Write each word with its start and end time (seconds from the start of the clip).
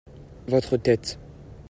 votre 0.47 0.77
tête. 0.77 1.19